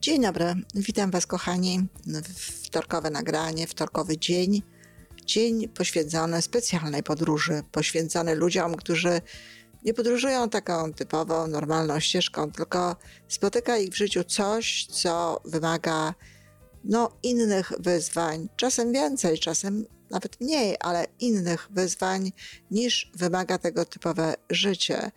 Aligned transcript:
Dzień 0.00 0.22
dobry, 0.22 0.54
witam 0.74 1.10
Was 1.10 1.26
kochani. 1.26 1.86
Wtorkowe 2.64 3.10
nagranie, 3.10 3.66
wtorkowy 3.66 4.18
dzień. 4.18 4.62
Dzień 5.24 5.68
poświęcony 5.68 6.42
specjalnej 6.42 7.02
podróży, 7.02 7.62
poświęcony 7.72 8.34
ludziom, 8.34 8.74
którzy 8.74 9.20
nie 9.84 9.94
podróżują 9.94 10.48
taką 10.48 10.92
typową, 10.92 11.46
normalną 11.46 12.00
ścieżką, 12.00 12.52
tylko 12.52 12.96
spotyka 13.28 13.76
ich 13.76 13.90
w 13.90 13.96
życiu 13.96 14.24
coś, 14.24 14.86
co 14.86 15.40
wymaga 15.44 16.14
no, 16.84 17.10
innych 17.22 17.72
wyzwań, 17.78 18.48
czasem 18.56 18.92
więcej, 18.92 19.38
czasem 19.38 19.84
nawet 20.10 20.40
mniej, 20.40 20.76
ale 20.80 21.06
innych 21.18 21.68
wyzwań 21.70 22.32
niż 22.70 23.10
wymaga 23.14 23.58
tego 23.58 23.84
typowe 23.84 24.34
życie. 24.50 25.10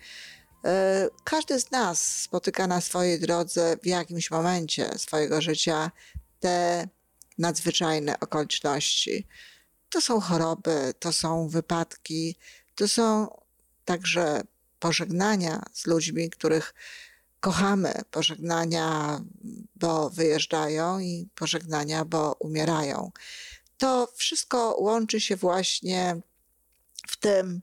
E, 0.66 1.08
każdy 1.24 1.60
z 1.60 1.72
nas 1.72 2.22
spotyka 2.22 2.68
na 2.68 2.82
swojej 2.82 3.20
drodze 3.20 3.78
w 3.84 3.86
jakimś 3.86 4.32
momencie 4.32 4.92
swojego 4.98 5.42
życia 5.42 5.92
te 6.40 6.88
nadzwyczajne 7.38 8.20
okoliczności. 8.20 9.28
To 9.90 10.02
są 10.02 10.20
choroby, 10.20 10.94
to 11.00 11.14
są 11.14 11.48
wypadki, 11.48 12.36
to 12.76 12.88
są 12.88 13.38
także 13.86 14.42
pożegnania 14.80 15.64
z 15.74 15.88
ludźmi, 15.88 16.30
których 16.30 16.74
kochamy, 17.40 17.94
pożegnania, 18.12 19.20
bo 19.76 20.10
wyjeżdżają 20.10 21.00
i 21.00 21.28
pożegnania, 21.36 22.06
bo 22.06 22.36
umierają. 22.40 23.12
To 23.78 24.08
wszystko 24.16 24.76
łączy 24.80 25.20
się 25.20 25.36
właśnie 25.36 26.22
w 27.08 27.18
tym, 27.18 27.62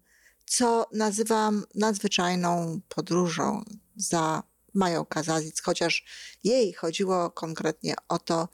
co 0.50 0.86
nazywam 0.92 1.64
nadzwyczajną 1.74 2.80
podróżą 2.88 3.64
za 3.96 4.42
Mają 4.74 5.04
Kazazic, 5.04 5.60
chociaż 5.60 6.04
jej 6.44 6.72
chodziło 6.72 7.30
konkretnie 7.30 7.94
o 8.08 8.18
to, 8.18 8.48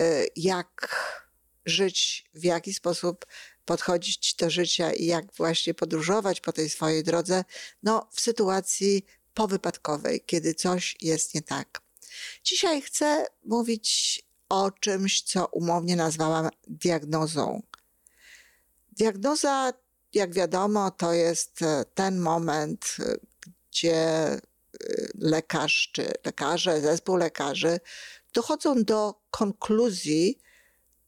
y, 0.00 0.28
jak 0.36 0.96
żyć, 1.66 2.24
w 2.34 2.44
jaki 2.44 2.74
sposób 2.74 3.26
podchodzić 3.64 4.34
do 4.34 4.50
życia 4.50 4.92
i 4.92 5.06
jak 5.06 5.34
właśnie 5.34 5.74
podróżować 5.74 6.40
po 6.40 6.52
tej 6.52 6.70
swojej 6.70 7.04
drodze, 7.04 7.44
no 7.82 8.08
w 8.12 8.20
sytuacji 8.20 9.04
powypadkowej, 9.34 10.20
kiedy 10.26 10.54
coś 10.54 10.96
jest 11.00 11.34
nie 11.34 11.42
tak. 11.42 11.80
Dzisiaj 12.44 12.82
chcę 12.82 13.26
mówić 13.44 14.22
o 14.48 14.70
czymś, 14.70 15.22
co 15.22 15.46
umownie 15.46 15.96
nazwałam 15.96 16.48
diagnozą. 16.68 17.62
Diagnoza 18.92 19.72
jak 20.14 20.34
wiadomo, 20.34 20.90
to 20.90 21.12
jest 21.12 21.62
e, 21.62 21.84
ten 21.94 22.18
moment, 22.18 22.96
e, 23.00 23.14
gdzie 23.70 23.96
e, 23.96 24.40
lekarz 25.14 25.90
czy 25.92 26.12
lekarze, 26.24 26.80
zespół 26.80 27.16
lekarzy 27.16 27.80
dochodzą 28.32 28.84
do 28.84 29.14
konkluzji, 29.30 30.38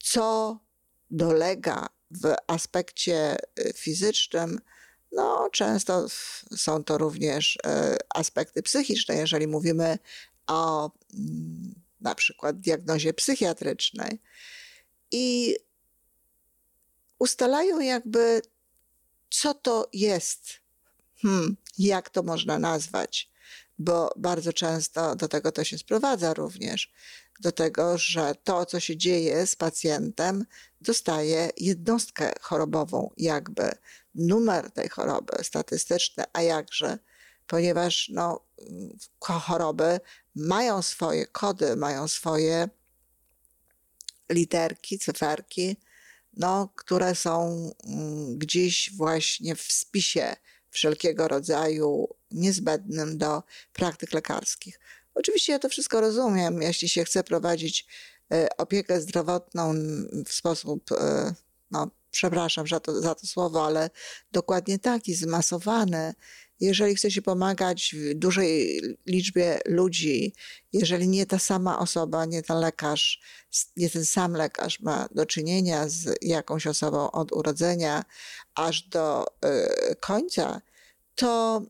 co 0.02 0.58
dolega 1.10 1.86
w 2.10 2.34
aspekcie 2.46 3.36
fizycznym. 3.74 4.60
No, 5.12 5.48
często 5.52 6.06
są 6.56 6.84
to 6.84 6.98
również 6.98 7.58
aspekty 8.14 8.62
psychiczne, 8.62 9.14
jeżeli 9.16 9.46
mówimy 9.46 9.98
o 10.46 10.90
mm, 11.14 11.74
na 12.00 12.14
przykład 12.14 12.60
diagnozie 12.60 13.14
psychiatrycznej. 13.14 14.20
I 15.10 15.56
ustalają 17.18 17.80
jakby 17.80 18.42
co 19.30 19.54
to 19.54 19.88
jest? 19.92 20.60
Hmm, 21.22 21.56
jak 21.78 22.10
to 22.10 22.22
można 22.22 22.58
nazwać? 22.58 23.30
Bo 23.78 24.12
bardzo 24.16 24.52
często 24.52 25.16
do 25.16 25.28
tego 25.28 25.52
to 25.52 25.64
się 25.64 25.78
sprowadza 25.78 26.34
również. 26.34 26.92
Do 27.40 27.52
tego, 27.52 27.98
że 27.98 28.34
to, 28.44 28.66
co 28.66 28.80
się 28.80 28.96
dzieje 28.96 29.46
z 29.46 29.56
pacjentem, 29.56 30.46
dostaje 30.80 31.50
jednostkę 31.56 32.32
chorobową, 32.40 33.10
jakby 33.16 33.70
numer 34.14 34.70
tej 34.70 34.88
choroby 34.88 35.44
statystyczny, 35.44 36.24
a 36.32 36.42
jakże, 36.42 36.98
ponieważ 37.46 38.08
no, 38.08 38.40
choroby 39.20 40.00
mają 40.34 40.82
swoje 40.82 41.26
kody, 41.26 41.76
mają 41.76 42.08
swoje 42.08 42.68
literki, 44.30 44.98
cyferki, 44.98 45.76
no, 46.36 46.68
które 46.76 47.14
są 47.14 47.70
mm, 47.84 48.38
gdzieś 48.38 48.90
właśnie 48.96 49.56
w 49.56 49.62
spisie 49.62 50.36
wszelkiego 50.70 51.28
rodzaju 51.28 52.08
niezbędnym 52.30 53.18
do 53.18 53.42
praktyk 53.72 54.12
lekarskich. 54.12 54.80
Oczywiście 55.14 55.52
ja 55.52 55.58
to 55.58 55.68
wszystko 55.68 56.00
rozumiem, 56.00 56.62
jeśli 56.62 56.88
się 56.88 57.04
chce 57.04 57.24
prowadzić 57.24 57.86
e, 58.32 58.48
opiekę 58.56 59.00
zdrowotną 59.00 59.74
w 60.26 60.32
sposób, 60.32 60.92
e, 60.92 61.34
no, 61.70 61.90
przepraszam 62.16 62.66
za 62.66 62.80
to, 62.80 63.00
za 63.00 63.14
to 63.14 63.26
słowo, 63.26 63.66
ale 63.66 63.90
dokładnie 64.32 64.78
taki, 64.78 65.14
zmasowany, 65.14 66.14
jeżeli 66.60 66.94
chce 66.94 67.10
się 67.10 67.22
pomagać 67.22 67.94
dużej 68.14 68.80
liczbie 69.06 69.58
ludzi, 69.66 70.34
jeżeli 70.72 71.08
nie 71.08 71.26
ta 71.26 71.38
sama 71.38 71.78
osoba, 71.78 72.24
nie 72.24 72.42
ten 72.42 72.60
lekarz, 72.60 73.20
nie 73.76 73.90
ten 73.90 74.04
sam 74.04 74.32
lekarz 74.32 74.80
ma 74.80 75.08
do 75.14 75.26
czynienia 75.26 75.88
z 75.88 76.14
jakąś 76.22 76.66
osobą 76.66 77.10
od 77.10 77.32
urodzenia 77.32 78.04
aż 78.54 78.82
do 78.82 79.26
y, 79.26 79.96
końca, 80.00 80.60
to 81.14 81.62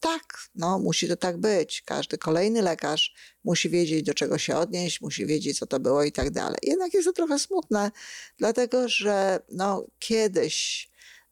tak, 0.00 0.38
no, 0.54 0.78
musi 0.78 1.08
to 1.08 1.16
tak 1.16 1.38
być. 1.38 1.82
Każdy 1.82 2.18
kolejny 2.18 2.62
lekarz 2.62 3.14
musi 3.44 3.70
wiedzieć, 3.70 4.02
do 4.02 4.14
czego 4.14 4.38
się 4.38 4.56
odnieść, 4.56 5.00
musi 5.00 5.26
wiedzieć, 5.26 5.58
co 5.58 5.66
to 5.66 5.80
było 5.80 6.04
i 6.04 6.12
tak 6.12 6.30
dalej. 6.30 6.58
Jednak 6.62 6.94
jest 6.94 7.06
to 7.06 7.12
trochę 7.12 7.38
smutne, 7.38 7.90
dlatego 8.38 8.88
że 8.88 9.40
no, 9.48 9.86
kiedyś 9.98 10.88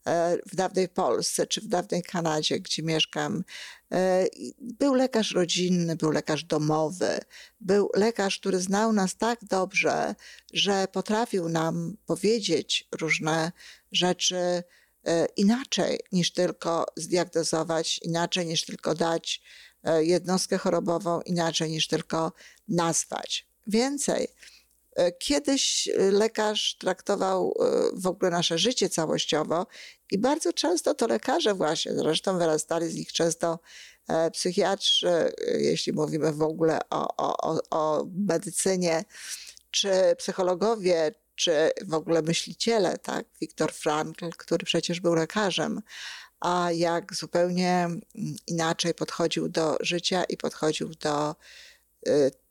E, 0.07 0.37
w 0.45 0.55
dawnej 0.55 0.89
Polsce 0.89 1.47
czy 1.47 1.61
w 1.61 1.67
dawnej 1.67 2.03
Kanadzie, 2.03 2.59
gdzie 2.59 2.83
mieszkam, 2.83 3.43
e, 3.91 4.25
był 4.59 4.93
lekarz 4.93 5.31
rodzinny, 5.31 5.95
był 5.95 6.11
lekarz 6.11 6.43
domowy, 6.43 7.19
był 7.59 7.89
lekarz, 7.95 8.39
który 8.39 8.59
znał 8.59 8.93
nas 8.93 9.17
tak 9.17 9.39
dobrze, 9.45 10.15
że 10.53 10.87
potrafił 10.91 11.49
nam 11.49 11.97
powiedzieć 12.05 12.87
różne 12.99 13.51
rzeczy 13.91 14.63
inaczej 15.37 15.99
niż 16.11 16.33
tylko 16.33 16.85
zdiagnozować, 16.95 17.99
inaczej 18.03 18.45
niż 18.45 18.65
tylko 18.65 18.95
dać 18.95 19.41
jednostkę 19.99 20.57
chorobową, 20.57 21.21
inaczej 21.21 21.69
niż 21.69 21.87
tylko 21.87 22.31
nazwać. 22.67 23.47
Więcej, 23.67 24.27
E, 24.97 25.11
kiedyś 25.11 25.87
e, 25.87 26.11
lekarz 26.11 26.77
traktował 26.79 27.53
e, 27.59 27.71
w 27.93 28.07
ogóle 28.07 28.31
nasze 28.31 28.57
życie 28.57 28.89
całościowo 28.89 29.67
i 30.11 30.17
bardzo 30.17 30.53
często 30.53 30.93
to 30.93 31.07
lekarze 31.07 31.53
właśnie, 31.53 31.93
zresztą 31.93 32.37
wyrastali 32.37 32.91
z 32.91 32.95
nich 32.95 33.13
często 33.13 33.59
psychiatrzy, 34.33 35.31
jeśli 35.57 35.93
mówimy 35.93 36.33
w 36.33 36.41
ogóle 36.41 36.79
o, 36.89 37.15
o, 37.17 37.59
o 37.69 38.05
medycynie, 38.15 39.05
czy 39.71 39.89
psychologowie, 40.17 41.11
czy 41.37 41.71
w 41.85 41.93
ogóle 41.93 42.21
myśliciele, 42.21 42.97
tak? 42.97 43.25
Viktor 43.41 43.73
Frankl, 43.73 44.29
który 44.29 44.65
przecież 44.65 44.99
był 44.99 45.13
lekarzem, 45.13 45.81
a 46.39 46.71
jak 46.71 47.15
zupełnie 47.15 47.73
mm, 47.75 48.01
inaczej 48.47 48.93
podchodził 48.93 49.49
do 49.49 49.77
życia 49.81 50.23
i 50.23 50.37
podchodził 50.37 50.89
do 50.89 51.35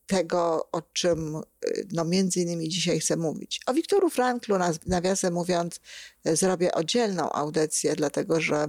tego, 0.07 0.69
o 0.73 0.83
czym 0.83 1.37
y, 1.37 1.87
no, 1.93 2.05
między 2.05 2.41
innymi 2.41 2.69
dzisiaj 2.69 3.01
chcę 3.01 3.17
mówić. 3.17 3.61
O 3.67 3.75
Wiktoru 3.75 4.11
Franklu, 4.11 4.57
nawiasem 4.87 5.35
mówiąc, 5.35 5.81
y, 6.29 6.37
zrobię 6.37 6.75
oddzielną 6.75 7.33
audycję, 7.33 7.97
dlatego 7.97 8.41
że 8.41 8.67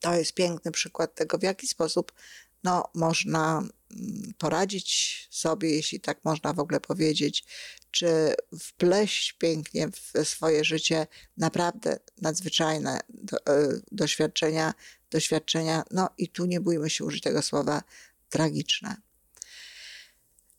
to 0.00 0.14
jest 0.14 0.34
piękny 0.34 0.70
przykład 0.70 1.14
tego, 1.14 1.38
w 1.38 1.42
jaki 1.42 1.66
sposób 1.66 2.12
no, 2.64 2.90
można 2.94 3.62
poradzić 4.38 5.28
sobie, 5.30 5.70
jeśli 5.70 6.00
tak 6.00 6.24
można 6.24 6.52
w 6.52 6.58
ogóle 6.58 6.80
powiedzieć, 6.80 7.44
czy 7.90 8.34
wpleść 8.60 9.32
pięknie 9.32 9.88
w 9.88 10.28
swoje 10.28 10.64
życie 10.64 11.06
naprawdę 11.36 11.98
nadzwyczajne 12.20 13.00
do, 13.08 13.36
y, 13.36 13.82
doświadczenia, 13.92 14.74
doświadczenia, 15.10 15.82
no 15.90 16.08
i 16.18 16.28
tu 16.28 16.46
nie 16.46 16.60
bójmy 16.60 16.90
się 16.90 17.04
użyć 17.04 17.22
tego 17.22 17.42
słowa, 17.42 17.82
tragiczne. 18.28 18.96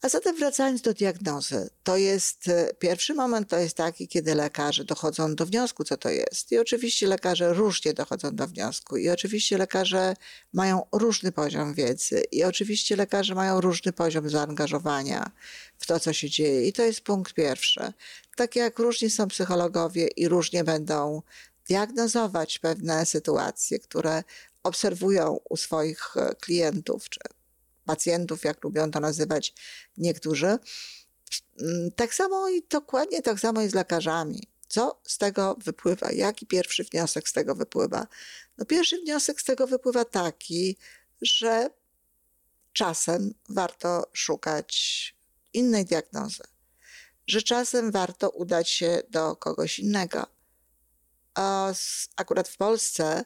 A 0.06 0.10
zatem 0.10 0.36
wracając 0.36 0.82
do 0.82 0.94
diagnozy, 0.94 1.70
to 1.84 1.98
jest 1.98 2.48
e, 2.48 2.74
pierwszy 2.80 3.14
moment, 3.14 3.50
to 3.50 3.58
jest 3.58 3.78
taki, 3.78 4.08
kiedy 4.08 4.36
lekarze 4.36 4.84
dochodzą 4.84 5.36
do 5.36 5.46
wniosku, 5.46 5.84
co 5.84 5.98
to 5.98 6.10
jest. 6.10 6.52
I 6.52 6.58
oczywiście 6.58 7.08
lekarze 7.08 7.54
różnie 7.54 7.94
dochodzą 7.94 8.36
do 8.36 8.48
wniosku, 8.48 8.98
i 8.98 9.10
oczywiście 9.10 9.58
lekarze 9.58 10.16
mają 10.54 10.86
różny 10.92 11.32
poziom 11.32 11.74
wiedzy, 11.74 12.24
i 12.32 12.44
oczywiście 12.44 12.96
lekarze 12.96 13.36
mają 13.36 13.62
różny 13.62 13.94
poziom 13.94 14.30
zaangażowania 14.30 15.32
w 15.78 15.86
to, 15.86 16.00
co 16.00 16.14
się 16.14 16.30
dzieje. 16.30 16.68
I 16.68 16.74
to 16.74 16.84
jest 16.84 17.02
punkt 17.02 17.34
pierwszy. 17.34 17.94
Tak 18.36 18.56
jak 18.56 18.80
różni 18.80 19.10
są 19.10 19.28
psychologowie 19.28 20.08
i 20.08 20.28
różnie 20.28 20.64
będą 20.64 21.22
diagnozować 21.68 22.60
pewne 22.60 23.06
sytuacje, 23.06 23.80
które 23.80 24.24
obserwują 24.64 25.40
u 25.50 25.58
swoich 25.58 26.18
e, 26.18 26.36
klientów 26.36 27.10
czy 27.10 27.20
pacjentów, 27.86 28.44
jak 28.44 28.64
lubią 28.64 28.92
to 28.92 29.00
nazywać 29.00 29.54
niektórzy. 29.98 30.58
Mm, 31.62 31.92
tak 31.96 32.14
samo 32.14 32.50
i 32.50 32.64
dokładnie 32.70 33.22
tak 33.22 33.40
samo 33.40 33.62
jest 33.62 33.72
z 33.72 33.76
lekarzami. 33.76 34.48
Co 34.68 35.02
z 35.08 35.18
tego 35.18 35.56
wypływa? 35.64 36.12
Jaki 36.12 36.46
pierwszy 36.46 36.84
wniosek 36.84 37.30
z 37.30 37.34
tego 37.34 37.56
wypływa? 37.56 38.08
No 38.58 38.66
pierwszy 38.66 38.98
wniosek 38.98 39.42
z 39.42 39.44
tego 39.44 39.68
wypływa 39.68 40.06
taki, 40.06 40.78
że 41.22 41.70
czasem 42.74 43.34
warto 43.50 44.10
szukać 44.14 45.16
innej 45.54 45.86
diagnozy, 45.86 46.44
że 47.28 47.42
czasem 47.42 47.92
warto 47.92 48.30
udać 48.30 48.70
się 48.70 49.02
do 49.10 49.36
kogoś 49.36 49.80
innego. 49.80 50.28
A 51.34 51.74
akurat 52.16 52.48
w 52.48 52.58
Polsce 52.58 53.26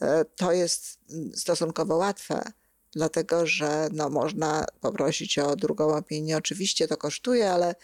e, 0.00 0.24
to 0.24 0.52
jest 0.52 0.98
mm, 1.10 1.36
stosunkowo 1.36 1.96
łatwe, 1.96 2.52
dlatego 2.92 3.46
że 3.46 3.88
no, 3.92 4.10
można 4.10 4.66
poprosić 4.80 5.38
o 5.38 5.56
drugą 5.56 5.96
opinię. 5.96 6.36
Oczywiście 6.36 6.88
to 6.88 6.96
kosztuje, 6.96 7.50
ale 7.50 7.74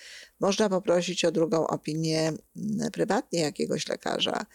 można 0.40 0.68
poprosić 0.68 1.24
o 1.24 1.32
drugą 1.32 1.66
opinię 1.66 2.32
mm, 2.56 2.90
prywatnie 2.92 3.40
jakiegoś 3.40 3.88
lekarza. 3.88 4.46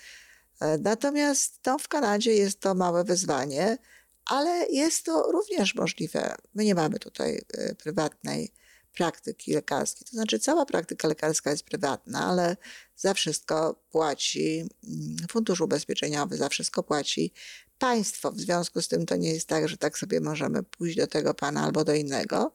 E, 0.61 0.77
natomiast 0.77 1.59
no, 1.65 1.79
w 1.79 1.87
Kanadzie 1.87 2.33
jest 2.33 2.59
to 2.59 2.75
małe 2.75 3.03
wyzwanie, 3.03 3.77
ale 4.25 4.65
jest 4.69 5.05
to 5.05 5.31
również 5.31 5.75
możliwe. 5.75 6.35
My 6.55 6.65
nie 6.65 6.75
mamy 6.75 6.99
tutaj 6.99 7.41
e, 7.53 7.75
prywatnej 7.75 8.51
praktyki 8.93 9.53
lekarskiej. 9.53 10.07
To 10.07 10.11
znaczy, 10.11 10.39
cała 10.39 10.65
praktyka 10.65 11.07
lekarska 11.07 11.51
jest 11.51 11.63
prywatna, 11.63 12.25
ale 12.25 12.57
za 12.95 13.13
wszystko 13.13 13.83
płaci 13.91 14.69
mm, 14.83 15.17
Fundusz 15.29 15.61
Ubezpieczeniowy, 15.61 16.37
za 16.37 16.49
wszystko 16.49 16.83
płaci 16.83 17.33
państwo. 17.79 18.31
W 18.31 18.39
związku 18.39 18.81
z 18.81 18.87
tym 18.87 19.05
to 19.05 19.15
nie 19.15 19.33
jest 19.33 19.47
tak, 19.47 19.67
że 19.67 19.77
tak 19.77 19.97
sobie 19.97 20.21
możemy 20.21 20.63
pójść 20.63 20.97
do 20.97 21.07
tego 21.07 21.33
pana 21.33 21.63
albo 21.63 21.83
do 21.83 21.93
innego, 21.93 22.53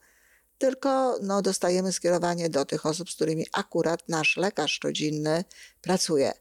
tylko 0.59 1.19
no, 1.23 1.43
dostajemy 1.43 1.93
skierowanie 1.93 2.51
do 2.51 2.65
tych 2.65 2.87
osób, 2.87 3.11
z 3.11 3.15
którymi 3.15 3.47
akurat 3.53 4.09
nasz 4.09 4.37
lekarz 4.37 4.81
rodzinny 4.85 5.45
pracuje. 5.83 6.33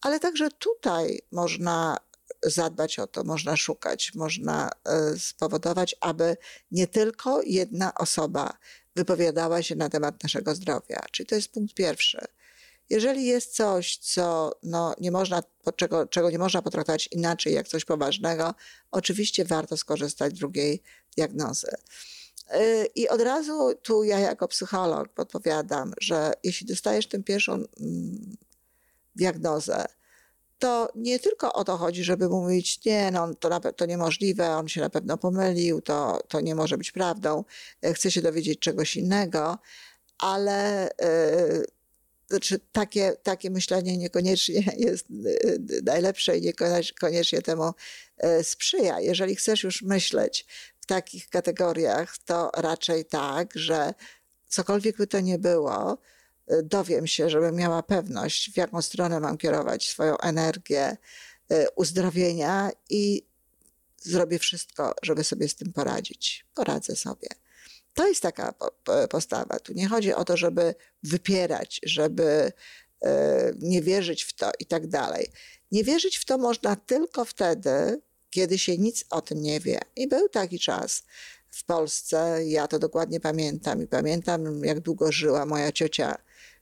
Ale 0.00 0.20
także 0.20 0.48
tutaj 0.50 1.20
można 1.32 1.96
zadbać 2.42 2.98
o 2.98 3.06
to, 3.06 3.24
można 3.24 3.56
szukać, 3.56 4.14
można 4.14 4.70
e, 4.84 5.18
spowodować, 5.18 5.96
aby 6.00 6.36
nie 6.70 6.86
tylko 6.86 7.42
jedna 7.42 7.94
osoba 7.94 8.58
wypowiadała 8.96 9.62
się 9.62 9.76
na 9.76 9.88
temat 9.88 10.22
naszego 10.22 10.54
zdrowia. 10.54 11.00
Czyli 11.12 11.26
to 11.26 11.34
jest 11.34 11.52
punkt 11.52 11.74
pierwszy. 11.74 12.18
Jeżeli 12.90 13.26
jest 13.26 13.54
coś, 13.54 13.96
co 13.96 14.52
no, 14.62 14.94
nie 15.00 15.10
można, 15.10 15.42
czego, 15.76 16.06
czego 16.06 16.30
nie 16.30 16.38
można 16.38 16.62
potraktować 16.62 17.08
inaczej 17.12 17.54
jak 17.54 17.68
coś 17.68 17.84
poważnego, 17.84 18.54
oczywiście 18.90 19.44
warto 19.44 19.76
skorzystać 19.76 20.36
z 20.36 20.38
drugiej 20.38 20.82
diagnozy. 21.16 21.68
Y, 22.54 22.86
I 22.94 23.08
od 23.08 23.20
razu 23.20 23.74
tu 23.82 24.04
ja 24.04 24.18
jako 24.18 24.48
psycholog 24.48 25.08
podpowiadam, 25.08 25.92
że 26.00 26.32
jeśli 26.44 26.66
dostajesz 26.66 27.06
tę 27.06 27.22
pierwszą 27.22 27.52
mm, 27.52 28.36
diagnozę, 29.16 29.84
to 30.58 30.88
nie 30.94 31.18
tylko 31.18 31.52
o 31.52 31.64
to 31.64 31.76
chodzi, 31.76 32.04
żeby 32.04 32.28
mówić, 32.28 32.84
nie, 32.84 33.10
no 33.10 33.34
to, 33.34 33.48
na, 33.48 33.60
to 33.60 33.86
niemożliwe, 33.86 34.50
on 34.50 34.68
się 34.68 34.80
na 34.80 34.90
pewno 34.90 35.18
pomylił, 35.18 35.80
to, 35.80 36.20
to 36.28 36.40
nie 36.40 36.54
może 36.54 36.78
być 36.78 36.92
prawdą, 36.92 37.44
e, 37.82 37.94
chce 37.94 38.10
się 38.10 38.22
dowiedzieć 38.22 38.58
czegoś 38.58 38.96
innego, 38.96 39.58
ale 40.18 40.88
yy, 41.00 41.64
znaczy 42.28 42.60
takie, 42.72 43.16
takie 43.22 43.50
myślenie 43.50 43.96
niekoniecznie 43.96 44.64
jest 44.86 45.06
e, 45.10 45.82
najlepsze 45.82 46.38
i 46.38 46.42
niekoniecznie 46.42 47.42
temu 47.42 47.72
sprzyja. 48.42 49.00
Jeżeli 49.00 49.36
chcesz 49.36 49.62
już 49.62 49.82
myśleć 49.82 50.46
w 50.80 50.86
takich 50.86 51.28
kategoriach, 51.28 52.18
to 52.18 52.50
raczej 52.56 53.04
tak, 53.04 53.52
że 53.54 53.94
cokolwiek 54.48 54.96
by 54.96 55.06
to 55.06 55.20
nie 55.20 55.38
było, 55.38 55.98
dowiem 56.62 57.06
się, 57.06 57.30
żebym 57.30 57.54
miała 57.54 57.82
pewność, 57.82 58.50
w 58.50 58.56
jaką 58.56 58.82
stronę 58.82 59.20
mam 59.20 59.38
kierować 59.38 59.88
swoją 59.88 60.18
energię 60.18 60.96
y, 61.52 61.66
uzdrowienia 61.76 62.70
i 62.90 63.28
zrobię 64.02 64.38
wszystko, 64.38 64.94
żeby 65.02 65.24
sobie 65.24 65.48
z 65.48 65.54
tym 65.54 65.72
poradzić. 65.72 66.46
Poradzę 66.54 66.96
sobie. 66.96 67.28
To 67.94 68.08
jest 68.08 68.22
taka 68.22 68.54
postawa. 69.10 69.58
Tu 69.58 69.72
nie 69.72 69.88
chodzi 69.88 70.14
o 70.14 70.24
to, 70.24 70.36
żeby 70.36 70.74
wypierać, 71.02 71.80
żeby 71.82 72.52
y, 73.04 73.08
nie 73.58 73.82
wierzyć 73.82 74.22
w 74.22 74.32
to 74.32 74.50
i 74.58 74.66
tak 74.66 74.86
dalej. 74.86 75.26
Nie 75.72 75.84
wierzyć 75.84 76.16
w 76.16 76.24
to 76.24 76.38
można 76.38 76.76
tylko 76.76 77.24
wtedy, 77.24 78.00
kiedy 78.30 78.58
się 78.58 78.78
nic 78.78 79.04
o 79.10 79.20
tym 79.20 79.42
nie 79.42 79.60
wie. 79.60 79.80
I 79.96 80.08
był 80.08 80.28
taki 80.28 80.58
czas 80.58 81.02
w 81.50 81.64
Polsce, 81.64 82.44
ja 82.44 82.68
to 82.68 82.78
dokładnie 82.78 83.20
pamiętam 83.20 83.82
i 83.82 83.86
pamiętam, 83.86 84.64
jak 84.64 84.80
długo 84.80 85.12
żyła 85.12 85.46
moja 85.46 85.72
ciocia 85.72 86.18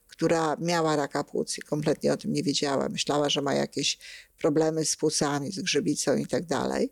która 0.07 0.55
miała 0.59 0.95
raka 0.95 1.23
płuc 1.23 1.57
i 1.57 1.61
kompletnie 1.61 2.13
o 2.13 2.17
tym 2.17 2.33
nie 2.33 2.43
wiedziała. 2.43 2.89
Myślała, 2.89 3.29
że 3.29 3.41
ma 3.41 3.53
jakieś 3.53 3.97
problemy 4.37 4.85
z 4.85 4.95
płucami, 4.95 5.51
z 5.51 5.61
grzybicą 5.61 6.15
i 6.15 6.27
tak 6.27 6.45
dalej. 6.45 6.91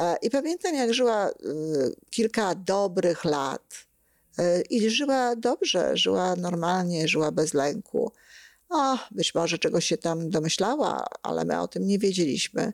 E, 0.00 0.16
I 0.22 0.30
pamiętam, 0.30 0.74
jak 0.74 0.94
żyła 0.94 1.28
e, 1.28 1.32
kilka 2.10 2.54
dobrych 2.54 3.24
lat 3.24 3.74
e, 4.38 4.60
i 4.60 4.90
żyła 4.90 5.36
dobrze, 5.36 5.96
żyła 5.96 6.36
normalnie, 6.36 7.08
żyła 7.08 7.32
bez 7.32 7.54
lęku. 7.54 8.12
O, 8.68 8.98
być 9.10 9.34
może 9.34 9.58
czegoś 9.58 9.86
się 9.86 9.96
tam 9.96 10.30
domyślała, 10.30 11.04
ale 11.22 11.44
my 11.44 11.60
o 11.60 11.68
tym 11.68 11.86
nie 11.86 11.98
wiedzieliśmy. 11.98 12.72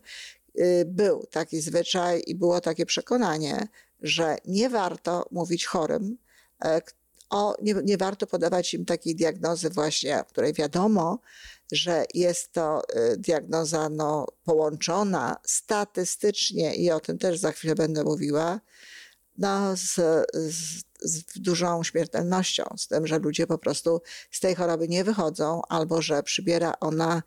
Był 0.86 1.26
taki 1.30 1.60
zwyczaj 1.60 2.22
i 2.26 2.34
było 2.34 2.60
takie 2.60 2.86
przekonanie, 2.86 3.68
że 4.02 4.36
nie 4.44 4.70
warto 4.70 5.28
mówić 5.30 5.66
chorym, 5.66 6.16
o, 7.32 7.54
nie, 7.62 7.74
nie 7.84 7.96
warto 7.96 8.26
podawać 8.26 8.74
im 8.74 8.84
takiej 8.84 9.16
diagnozy 9.16 9.70
właśnie, 9.70 10.20
o 10.20 10.24
której 10.24 10.52
wiadomo, 10.52 11.18
że 11.72 12.04
jest 12.14 12.52
to 12.52 12.82
y, 13.12 13.16
diagnoza 13.16 13.88
no, 13.88 14.26
połączona 14.44 15.36
statystycznie 15.46 16.74
i 16.74 16.90
o 16.90 17.00
tym 17.00 17.18
też 17.18 17.38
za 17.38 17.52
chwilę 17.52 17.74
będę 17.74 18.04
mówiła, 18.04 18.60
no, 19.38 19.76
z, 19.76 19.94
z, 20.34 20.82
z, 21.00 21.24
dużą 21.36 21.82
śmiertelnością, 21.82 22.64
z 22.78 22.88
tym, 22.88 23.06
że 23.06 23.18
ludzie 23.18 23.46
po 23.46 23.58
prostu 23.58 24.02
z 24.30 24.40
tej 24.40 24.54
choroby 24.54 24.88
nie 24.88 25.04
wychodzą, 25.04 25.62
albo 25.68 26.02
że 26.02 26.22
przybiera 26.22 26.74
ona 26.80 27.22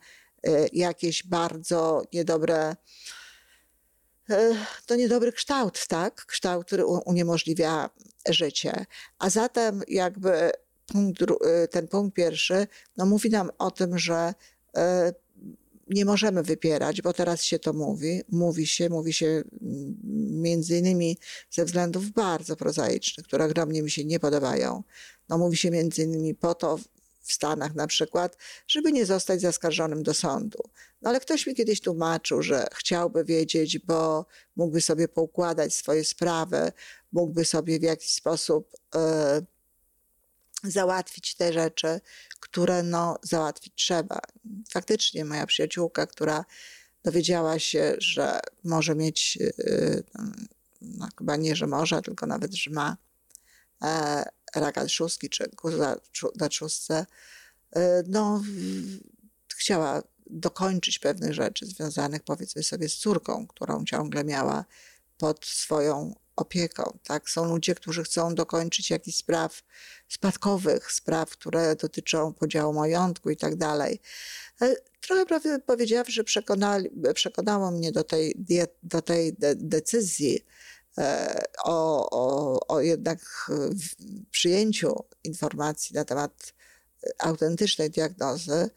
y, 0.48 0.70
jakieś 0.74 1.24
bardzo 1.24 2.04
niedobre 2.14 2.76
to 4.86 4.96
niedobry 4.96 5.32
kształt, 5.32 5.88
tak? 5.88 6.26
Kształt, 6.26 6.68
który 6.68 6.86
uniemożliwia 6.86 7.90
życie. 8.30 8.86
A 9.20 9.30
zatem 9.30 9.82
jakby 9.88 10.52
punkt, 10.88 11.22
y, 11.22 11.68
ten 11.68 11.88
punkt 11.88 12.16
pierwszy 12.16 12.68
no 12.98 13.06
mówi 13.06 13.30
nam 13.30 13.52
o 13.58 13.72
tym, 13.72 13.98
że 13.98 14.34
y, 14.78 14.82
nie 15.88 16.06
możemy 16.06 16.44
wypierać, 16.44 17.02
bo 17.02 17.14
teraz 17.14 17.44
się 17.44 17.60
to 17.60 17.74
mówi. 17.74 18.22
Mówi 18.30 18.68
się, 18.68 18.90
mówi 18.90 19.14
się 19.14 19.28
mm, 19.28 19.98
między 20.42 20.78
innymi 20.78 21.18
ze 21.52 21.66
względów 21.66 22.12
bardzo 22.12 22.56
prozaicznych, 22.56 23.28
które 23.28 23.46
ogromnie 23.46 23.82
mi 23.82 23.92
się 23.92 24.06
nie 24.06 24.20
podobają. 24.20 24.84
No, 25.30 25.38
mówi 25.38 25.58
się 25.58 25.72
między 25.72 26.04
innymi 26.04 26.36
po 26.36 26.56
to 26.56 26.80
w 27.26 27.34
Stanach 27.34 27.76
na 27.76 27.88
przykład, 27.88 28.38
żeby 28.68 28.92
nie 28.92 29.06
zostać 29.06 29.42
zaskarżonym 29.42 30.04
do 30.04 30.14
sądu. 30.14 30.60
No 31.02 31.10
ale 31.10 31.20
ktoś 31.20 31.48
mi 31.48 31.56
kiedyś 31.56 31.82
tłumaczył, 31.82 32.42
że 32.42 32.68
chciałby 32.74 33.26
wiedzieć, 33.26 33.80
bo 33.80 34.26
mógłby 34.56 34.82
sobie 34.82 35.08
poukładać 35.08 35.74
swoje 35.74 36.06
sprawy, 36.06 36.72
mógłby 37.12 37.46
sobie 37.46 37.80
w 37.80 37.84
jakiś 37.84 38.12
sposób 38.12 38.70
y, 38.96 39.00
załatwić 40.64 41.36
te 41.36 41.54
rzeczy, 41.54 42.02
które 42.40 42.84
no, 42.84 43.18
załatwić 43.24 43.74
trzeba. 43.76 44.20
Faktycznie 44.70 45.26
moja 45.26 45.46
przyjaciółka, 45.46 46.08
która 46.08 46.46
dowiedziała 47.04 47.60
się, 47.60 47.96
że 47.98 48.40
może 48.64 48.96
mieć, 48.96 49.38
y, 49.42 50.04
no, 50.82 51.08
chyba 51.18 51.36
nie, 51.36 51.56
że 51.56 51.68
może, 51.68 52.02
tylko 52.02 52.26
nawet, 52.26 52.54
że 52.54 52.72
ma 52.72 52.98
e, 53.84 54.24
raka 54.56 54.86
trzustki 54.86 55.30
czy 55.30 55.52
na 56.36 56.50
trzustce, 56.50 57.06
no, 58.08 58.44
chciała 59.56 60.04
dokończyć 60.30 61.00
pewnych 61.00 61.34
rzeczy 61.34 61.66
związanych 61.66 62.24
powiedzmy 62.24 62.64
sobie 62.64 62.90
z 62.90 62.96
córką, 62.96 63.48
którą 63.48 63.86
ciągle 63.86 64.24
miała 64.24 64.66
pod 65.18 65.46
swoją 65.46 66.16
opieką. 66.36 66.98
Tak? 67.04 67.30
Są 67.30 67.46
ludzie, 67.46 67.76
którzy 67.76 68.04
chcą 68.04 68.36
dokończyć 68.36 68.90
jakichś 68.90 69.18
spraw 69.18 69.64
spadkowych, 70.10 70.92
spraw, 70.92 71.30
które 71.30 71.76
dotyczą 71.76 72.34
podziału 72.34 72.74
majątku 72.74 73.30
i 73.30 73.38
tak 73.38 73.56
dalej. 73.56 74.02
E, 74.62 74.76
trochę 75.02 75.26
prawie 75.26 75.60
powiedziawszy, 75.60 76.24
przekonali, 76.24 76.90
przekonało 77.14 77.72
mnie 77.72 77.92
do 77.92 78.04
tej, 78.04 78.36
do 78.84 79.02
tej 79.02 79.34
de 79.34 79.56
decyzji 79.56 80.46
o, 81.64 82.10
o, 82.12 82.60
o 82.68 82.82
jednak 82.82 83.20
przyjęciu 84.32 84.96
informacji 85.24 85.96
na 85.96 86.06
temat 86.06 86.54
autentycznej 87.20 87.90
diagnozy, 87.90 88.70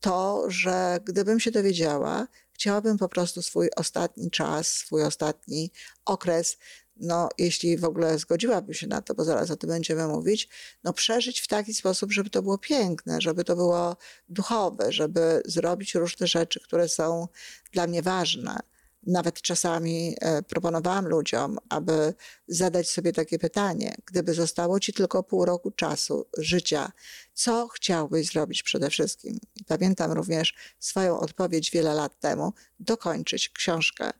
to, 0.00 0.44
że 0.48 1.00
gdybym 1.04 1.40
się 1.40 1.50
dowiedziała, 1.50 2.26
chciałabym 2.52 2.98
po 2.98 3.08
prostu 3.08 3.42
swój 3.42 3.70
ostatni 3.76 4.30
czas, 4.30 4.68
swój 4.68 5.02
ostatni 5.02 5.70
okres 6.04 6.56
no, 6.96 7.28
jeśli 7.38 7.78
w 7.78 7.84
ogóle 7.84 8.18
zgodziłabym 8.18 8.74
się 8.74 8.86
na 8.86 9.02
to, 9.02 9.14
bo 9.14 9.24
zaraz 9.24 9.50
o 9.50 9.56
tym 9.56 9.70
będziemy 9.70 10.06
mówić, 10.06 10.48
no, 10.84 10.92
przeżyć 10.92 11.40
w 11.40 11.48
taki 11.48 11.74
sposób, 11.74 12.12
żeby 12.12 12.30
to 12.30 12.42
było 12.42 12.58
piękne, 12.58 13.20
żeby 13.20 13.44
to 13.44 13.56
było 13.56 13.96
duchowe, 14.28 14.92
żeby 14.92 15.42
zrobić 15.44 15.94
różne 15.94 16.26
rzeczy, 16.26 16.60
które 16.60 16.88
są 16.88 17.28
dla 17.72 17.86
mnie 17.86 18.02
ważne. 18.02 18.60
Nawet 19.06 19.42
czasami 19.42 20.16
e, 20.20 20.42
proponowałam 20.42 21.08
ludziom, 21.08 21.58
aby 21.68 22.14
zadać 22.48 22.90
sobie 22.90 23.12
takie 23.12 23.38
pytanie: 23.38 23.94
gdyby 24.06 24.34
zostało 24.34 24.80
ci 24.80 24.92
tylko 24.92 25.22
pół 25.22 25.44
roku 25.44 25.70
czasu 25.70 26.26
życia, 26.38 26.92
co 27.34 27.68
chciałbyś 27.68 28.26
zrobić 28.26 28.62
przede 28.62 28.90
wszystkim? 28.90 29.38
Pamiętam 29.66 30.12
również 30.12 30.54
swoją 30.78 31.20
odpowiedź 31.20 31.70
wiele 31.70 31.94
lat 31.94 32.20
temu: 32.20 32.52
dokończyć 32.80 33.48
książkę, 33.48 34.10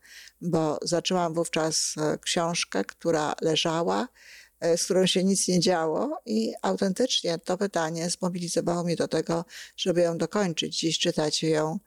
bo 0.41 0.79
zaczęłam 0.81 1.33
wówczas 1.33 1.95
e, 1.97 2.17
książkę, 2.17 2.85
która 2.85 3.35
leżała 3.41 4.07
e, 4.59 4.77
z 4.77 4.83
którą 4.83 5.05
się 5.05 5.23
nic 5.23 5.47
nie 5.47 5.59
działo 5.59 6.21
i 6.25 6.53
autentycznie 6.61 7.39
to 7.39 7.57
pytanie 7.57 8.09
zmobilizowało 8.09 8.83
mnie 8.83 8.95
do 8.95 9.07
tego, 9.07 9.45
żeby 9.77 10.01
ją 10.01 10.17
dokończyć. 10.17 10.79
Dziś 10.79 10.99
czytacie 10.99 11.49
ją 11.49 11.79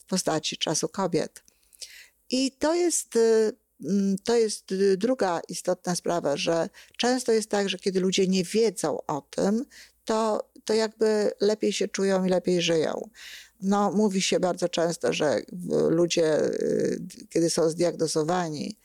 w 0.00 0.06
postaci 0.06 0.58
czasu 0.58 0.88
kobiet. 0.88 1.44
I 2.30 2.52
to 2.52 2.74
jest, 2.74 3.16
y, 3.16 3.52
mm, 3.84 4.16
to 4.24 4.36
jest 4.36 4.72
y, 4.72 4.96
druga 4.96 5.40
istotna 5.48 5.94
sprawa, 5.94 6.36
że 6.36 6.68
często 6.96 7.32
jest 7.32 7.50
tak, 7.50 7.68
że 7.68 7.78
kiedy 7.78 8.00
ludzie 8.00 8.28
nie 8.28 8.44
wiedzą 8.44 8.98
o 9.06 9.20
tym, 9.20 9.64
to, 10.04 10.50
to 10.64 10.74
jakby 10.74 11.30
lepiej 11.40 11.72
się 11.72 11.88
czują 11.88 12.24
i 12.24 12.28
lepiej 12.28 12.62
żyją. 12.62 13.08
No, 13.60 13.92
mówi 13.92 14.22
się 14.22 14.40
bardzo 14.40 14.68
często, 14.68 15.12
że 15.12 15.40
ludzie, 15.88 16.44
y, 16.44 17.00
kiedy 17.30 17.50
są 17.50 17.68
zdiagnozowani, 17.68 18.76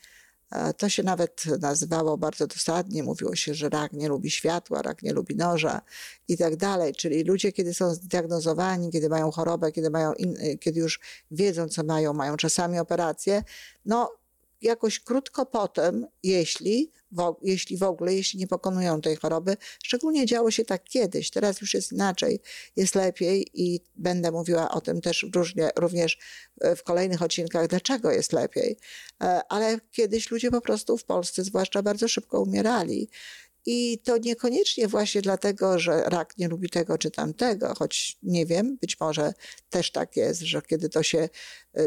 to 0.76 0.88
się 0.88 1.02
nawet 1.02 1.44
nazywało 1.60 2.18
bardzo 2.18 2.46
dosadnie. 2.46 3.02
Mówiło 3.02 3.36
się, 3.36 3.54
że 3.54 3.68
rak 3.68 3.92
nie 3.92 4.08
lubi 4.08 4.30
światła, 4.30 4.82
rak 4.82 5.02
nie 5.02 5.12
lubi 5.12 5.36
noża 5.36 5.80
i 6.28 6.36
tak 6.36 6.56
dalej. 6.56 6.94
Czyli 6.94 7.24
ludzie, 7.24 7.52
kiedy 7.52 7.74
są 7.74 7.94
zdiagnozowani, 7.94 8.90
kiedy 8.90 9.08
mają 9.08 9.30
chorobę, 9.30 9.72
kiedy, 9.72 9.90
mają 9.90 10.12
in, 10.12 10.36
kiedy 10.60 10.80
już 10.80 11.00
wiedzą, 11.30 11.68
co 11.68 11.84
mają, 11.84 12.12
mają 12.12 12.36
czasami 12.36 12.78
operacje, 12.78 13.44
no 13.84 14.19
jakoś 14.62 15.00
krótko 15.00 15.46
potem, 15.46 16.06
jeśli 16.22 16.90
w, 17.12 17.36
jeśli 17.42 17.76
w 17.76 17.82
ogóle, 17.82 18.14
jeśli 18.14 18.38
nie 18.38 18.46
pokonują 18.46 19.00
tej 19.00 19.16
choroby. 19.16 19.56
Szczególnie 19.82 20.26
działo 20.26 20.50
się 20.50 20.64
tak 20.64 20.84
kiedyś, 20.84 21.30
teraz 21.30 21.60
już 21.60 21.74
jest 21.74 21.92
inaczej, 21.92 22.40
jest 22.76 22.94
lepiej 22.94 23.46
i 23.54 23.80
będę 23.96 24.30
mówiła 24.30 24.70
o 24.70 24.80
tym 24.80 25.00
też 25.00 25.26
różnie, 25.34 25.70
również 25.76 26.18
e, 26.60 26.76
w 26.76 26.82
kolejnych 26.82 27.22
odcinkach, 27.22 27.66
dlaczego 27.66 28.10
jest 28.10 28.32
lepiej. 28.32 28.76
E, 29.22 29.40
ale 29.48 29.80
kiedyś 29.90 30.30
ludzie 30.30 30.50
po 30.50 30.60
prostu 30.60 30.96
w 30.98 31.04
Polsce 31.04 31.44
zwłaszcza 31.44 31.82
bardzo 31.82 32.08
szybko 32.08 32.40
umierali 32.40 33.08
i 33.66 33.98
to 34.04 34.18
niekoniecznie 34.18 34.88
właśnie 34.88 35.22
dlatego, 35.22 35.78
że 35.78 36.02
rak 36.02 36.38
nie 36.38 36.48
lubi 36.48 36.70
tego 36.70 36.98
czy 36.98 37.10
tamtego, 37.10 37.74
choć 37.74 38.18
nie 38.22 38.46
wiem, 38.46 38.76
być 38.80 39.00
może 39.00 39.32
też 39.70 39.92
tak 39.92 40.16
jest, 40.16 40.40
że 40.40 40.62
kiedy 40.62 40.88
to 40.88 41.02
się 41.02 41.28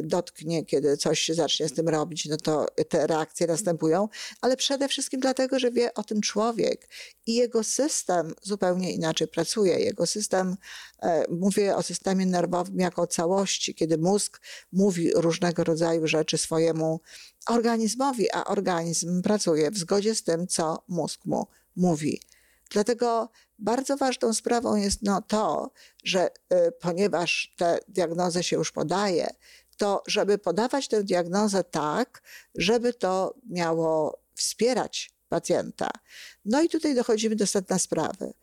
dotknie, 0.04 0.66
kiedy 0.66 0.98
coś 0.98 1.20
się 1.20 1.34
zacznie 1.34 1.70
z 1.70 1.74
tym 1.74 1.90
robić, 1.90 2.26
no 2.26 2.38
to 2.38 2.66
te 2.90 3.08
reakcje 3.08 3.48
następują, 3.48 4.10
ale 4.42 4.58
przede 4.58 4.88
wszystkim 4.88 5.20
dlatego, 5.20 5.60
że 5.60 5.72
wie 5.72 5.94
o 5.94 6.04
tym 6.04 6.22
człowiek 6.22 6.90
i 7.26 7.36
jego 7.36 7.64
system 7.64 8.34
zupełnie 8.42 8.92
inaczej 8.92 9.28
pracuje. 9.28 9.80
Jego 9.80 10.06
system, 10.06 10.56
e, 11.02 11.26
mówię 11.30 11.76
o 11.76 11.84
systemie 11.84 12.26
nerwowym 12.26 12.80
jako 12.80 13.02
o 13.02 13.08
całości, 13.08 13.76
kiedy 13.76 13.98
mózg 13.98 14.42
mówi 14.72 15.12
różnego 15.16 15.64
rodzaju 15.64 16.08
rzeczy 16.08 16.38
swojemu 16.38 17.00
organizmowi, 17.48 18.32
a 18.32 18.44
organizm 18.44 19.22
pracuje 19.22 19.72
w 19.72 19.78
zgodzie 19.78 20.16
z 20.16 20.24
tym, 20.24 20.48
co 20.48 20.84
mózg 20.88 21.26
mu 21.26 21.48
mówi. 21.76 22.22
Dlatego 22.70 23.30
bardzo 23.60 23.98
ważną 23.98 24.34
sprawą 24.34 24.76
jest 24.76 25.02
no 25.02 25.22
to, 25.22 25.72
że 26.04 26.28
y, 26.28 26.72
ponieważ 26.72 27.54
tę 27.58 27.80
diagnozę 27.88 28.44
się 28.44 28.56
już 28.56 28.72
podaje, 28.72 29.30
to 29.78 30.04
żeby 30.08 30.38
podawać 30.38 30.88
tę 30.88 31.04
diagnozę 31.04 31.64
tak, 31.64 32.22
żeby 32.56 32.94
to 32.94 33.36
miało 33.50 34.20
wspierać 34.36 35.14
pacjenta. 35.30 35.90
No 36.46 36.62
i 36.62 36.70
tutaj 36.70 36.96
dochodzimy 36.96 37.36
do 37.36 37.48
sedna 37.48 37.80
sprawy. 37.80 38.34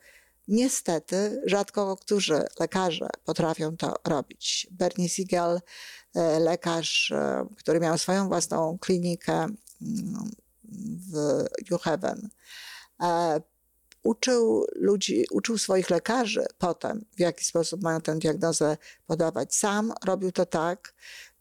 Niestety, 0.47 1.41
rzadko 1.45 1.97
którzy 1.97 2.43
lekarze 2.59 3.07
potrafią 3.25 3.77
to 3.77 3.95
robić. 4.07 4.67
Bernie 4.71 5.09
Siegel, 5.09 5.55
y, 5.57 6.39
lekarz, 6.39 7.11
y, 7.11 7.55
który 7.57 7.79
miał 7.79 7.97
swoją 7.97 8.27
własną 8.27 8.77
klinikę 8.77 9.33
mm, 9.81 10.31
w 11.11 11.43
New 11.71 11.81
Haven, 11.81 12.29
E, 13.01 13.41
uczył 14.03 14.65
ludzi, 14.75 15.25
uczył 15.31 15.57
swoich 15.57 15.89
lekarzy 15.89 16.45
potem, 16.57 17.05
w 17.15 17.19
jaki 17.19 17.45
sposób 17.45 17.81
mają 17.81 18.01
tę 18.01 18.15
diagnozę 18.15 18.77
podawać. 19.07 19.55
Sam 19.55 19.93
robił 20.05 20.31
to 20.31 20.45
tak, 20.45 20.93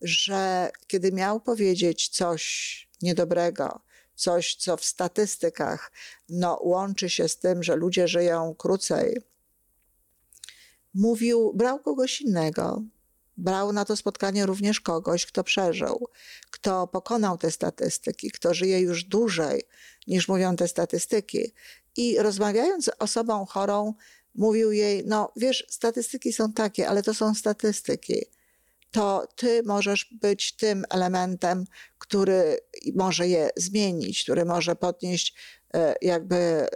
że 0.02 0.70
kiedy 0.86 1.12
miał 1.12 1.40
powiedzieć 1.40 2.08
coś 2.08 2.88
niedobrego, 3.02 3.80
coś, 4.14 4.54
co 4.54 4.76
w 4.76 4.84
statystykach 4.84 5.92
no, 6.28 6.58
łączy 6.62 7.10
się 7.10 7.28
z 7.28 7.38
tym, 7.38 7.62
że 7.62 7.76
ludzie 7.76 8.08
żyją 8.08 8.54
krócej, 8.58 9.20
mówił, 10.94 11.52
brał 11.54 11.78
kogoś 11.78 12.20
innego, 12.20 12.82
brał 13.40 13.72
na 13.72 13.84
to 13.84 13.96
spotkanie 13.96 14.46
również 14.46 14.80
kogoś, 14.80 15.26
kto 15.26 15.44
przeżył, 15.44 16.08
kto 16.50 16.86
pokonał 16.86 17.38
te 17.38 17.50
statystyki, 17.50 18.30
kto 18.30 18.54
żyje 18.54 18.80
już 18.80 19.04
dłużej 19.04 19.62
niż 20.06 20.28
mówią 20.28 20.56
te 20.56 20.68
statystyki. 20.68 21.52
I 21.96 22.18
rozmawiając 22.18 22.84
z 22.84 22.90
osobą 22.98 23.46
chorą, 23.46 23.94
mówił 24.34 24.72
jej: 24.72 25.02
No, 25.06 25.32
wiesz, 25.36 25.66
statystyki 25.70 26.32
są 26.32 26.52
takie, 26.52 26.88
ale 26.88 27.02
to 27.02 27.14
są 27.14 27.34
statystyki. 27.34 28.26
To 28.90 29.26
ty 29.36 29.62
możesz 29.62 30.14
być 30.20 30.56
tym 30.56 30.84
elementem, 30.90 31.64
który 31.98 32.58
może 32.94 33.28
je 33.28 33.50
zmienić, 33.56 34.22
który 34.22 34.44
może 34.44 34.76
podnieść 34.76 35.34
e, 35.74 35.94
jakby 36.02 36.36
e, 36.36 36.68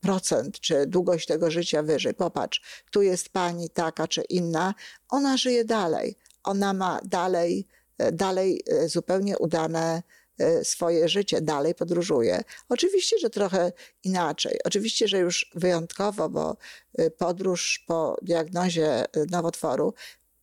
procent 0.00 0.60
czy 0.60 0.86
długość 0.86 1.26
tego 1.26 1.50
życia 1.50 1.82
wyżej. 1.82 2.14
Popatrz, 2.14 2.84
tu 2.90 3.02
jest 3.02 3.28
pani 3.28 3.70
taka 3.70 4.08
czy 4.08 4.22
inna, 4.22 4.74
ona 5.08 5.36
żyje 5.36 5.64
dalej. 5.64 6.16
Ona 6.44 6.72
ma 6.72 7.00
dalej, 7.04 7.66
e, 7.98 8.12
dalej 8.12 8.64
zupełnie 8.86 9.38
udane 9.38 10.02
E, 10.38 10.64
swoje 10.64 11.08
życie, 11.08 11.40
dalej 11.40 11.74
podróżuje. 11.74 12.42
Oczywiście, 12.68 13.18
że 13.18 13.30
trochę 13.30 13.72
inaczej. 14.04 14.58
Oczywiście, 14.64 15.08
że 15.08 15.18
już 15.18 15.50
wyjątkowo, 15.54 16.28
bo 16.28 16.56
e, 16.98 17.10
podróż 17.10 17.84
po 17.86 18.16
diagnozie 18.22 19.04
e, 19.04 19.06
nowotworu 19.30 19.94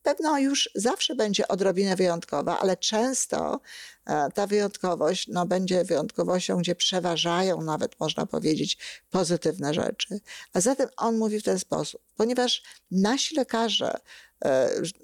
pewno 0.04 0.40
już 0.40 0.70
zawsze 0.76 1.16
będzie 1.16 1.48
odrobinę 1.48 1.96
wyjątkowa, 1.96 2.60
ale 2.60 2.78
często 2.78 3.62
ta 4.34 4.48
wyjątkowość 4.48 5.28
no, 5.28 5.46
będzie 5.46 5.84
wyjątkowością, 5.84 6.58
gdzie 6.58 6.76
przeważają 6.76 7.62
nawet, 7.62 8.00
można 8.00 8.26
powiedzieć, 8.26 8.78
pozytywne 9.10 9.74
rzeczy. 9.74 10.20
A 10.54 10.62
zatem 10.62 10.90
on 10.98 11.18
mówi 11.18 11.40
w 11.40 11.44
ten 11.44 11.60
sposób, 11.60 12.02
ponieważ 12.16 12.64
nasi 12.92 13.36
lekarze 13.36 14.00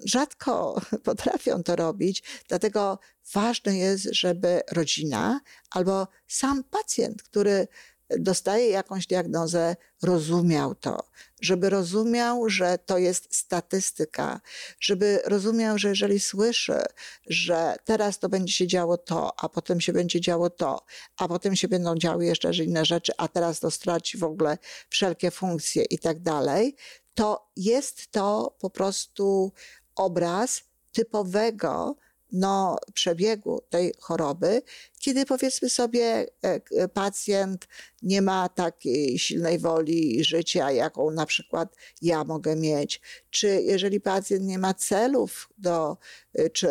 rzadko 0.04 0.80
potrafią 1.04 1.62
to 1.62 1.76
robić, 1.76 2.22
dlatego 2.48 2.98
ważne 3.32 3.78
jest, 3.78 4.08
żeby 4.12 4.60
rodzina 4.72 5.40
albo 5.70 6.08
sam 6.28 6.64
pacjent, 6.64 7.22
który 7.22 7.68
dostaje 8.10 8.68
jakąś 8.68 9.06
diagnozę, 9.06 9.76
rozumiał 10.02 10.74
to, 10.74 11.04
żeby 11.40 11.70
rozumiał, 11.70 12.48
że 12.48 12.78
to 12.78 12.98
jest 12.98 13.36
statystyka, 13.36 14.40
żeby 14.80 15.20
rozumiał, 15.24 15.78
że 15.78 15.88
jeżeli 15.88 16.20
słyszy, 16.20 16.78
że 17.26 17.76
teraz 17.84 18.18
to 18.18 18.28
będzie 18.28 18.52
się 18.52 18.66
działo 18.66 18.96
to, 18.96 19.40
a 19.40 19.48
potem 19.48 19.80
się 19.80 19.92
będzie 19.92 20.20
działo 20.20 20.50
to, 20.50 20.84
a 21.16 21.28
potem 21.28 21.56
się 21.56 21.68
będą 21.68 21.96
działy 21.96 22.26
jeszcze 22.26 22.54
inne 22.54 22.84
rzeczy, 22.84 23.12
a 23.18 23.28
teraz 23.28 23.60
to 23.60 23.70
straci 23.70 24.18
w 24.18 24.24
ogóle 24.24 24.58
wszelkie 24.88 25.30
funkcje 25.30 25.84
i 25.84 25.98
tak 25.98 26.22
dalej, 26.22 26.76
to 27.14 27.50
jest 27.56 28.10
to 28.10 28.56
po 28.60 28.70
prostu 28.70 29.52
obraz 29.94 30.62
typowego 30.92 31.96
no, 32.32 32.76
przebiegu 32.94 33.60
tej 33.70 33.94
choroby, 34.00 34.62
kiedy 34.98 35.26
powiedzmy 35.26 35.70
sobie 35.70 36.04
e, 36.04 36.26
e, 36.70 36.88
pacjent 36.88 37.68
nie 38.02 38.22
ma 38.22 38.48
takiej 38.48 39.18
silnej 39.18 39.58
woli 39.58 40.24
życia, 40.24 40.70
jaką 40.70 41.10
na 41.10 41.26
przykład 41.26 41.76
ja 42.02 42.24
mogę 42.24 42.56
mieć, 42.56 43.00
czy 43.30 43.62
jeżeli 43.62 44.00
pacjent 44.00 44.44
nie 44.44 44.58
ma 44.58 44.74
celów 44.74 45.48
do, 45.58 45.96
e, 46.34 46.50
czy 46.50 46.68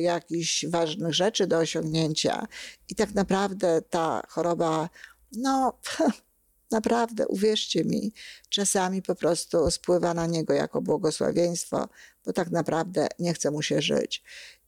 jakichś 0.00 0.66
ważnych 0.66 1.14
rzeczy 1.14 1.46
do 1.46 1.58
osiągnięcia 1.58 2.46
i 2.88 2.94
tak 2.94 3.14
naprawdę 3.14 3.82
ta 3.90 4.22
choroba, 4.28 4.88
no 5.32 5.78
naprawdę, 6.70 7.28
uwierzcie 7.28 7.84
mi, 7.84 8.12
czasami 8.48 9.02
po 9.02 9.14
prostu 9.14 9.70
spływa 9.70 10.14
na 10.14 10.26
niego 10.26 10.54
jako 10.54 10.82
błogosławieństwo, 10.82 11.88
bo 12.24 12.32
tak 12.32 12.50
naprawdę 12.50 13.08
nie 13.18 13.34
chce 13.34 13.50
mu 13.50 13.62
się 13.62 13.82
żyć. 13.82 14.22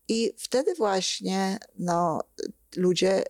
I 0.08 0.34
wtedy 0.38 0.74
właśnie 0.74 1.58
no, 1.78 2.20
ludzie 2.76 3.22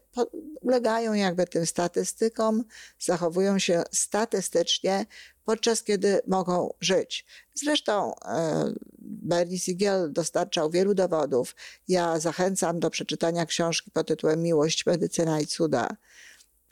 ulegają 0.61 1.12
jakby 1.12 1.47
tym 1.47 1.66
statystykom, 1.66 2.64
zachowują 2.99 3.59
się 3.59 3.83
statystycznie, 3.93 5.07
podczas 5.45 5.83
kiedy 5.83 6.21
mogą 6.26 6.75
żyć. 6.81 7.26
Zresztą 7.54 8.14
e, 8.25 8.73
Bernie 8.99 9.59
Siegel 9.59 10.12
dostarczał 10.12 10.71
wielu 10.71 10.95
dowodów. 10.95 11.57
Ja 11.88 12.21
zachęcam 12.21 12.81
do 12.81 12.90
przeczytania 12.90 13.47
książki 13.47 13.90
pod 13.90 14.07
tytułem 14.07 14.43
Miłość, 14.43 14.87
medycyna 14.87 15.40
i 15.40 15.47
cuda. 15.47 15.88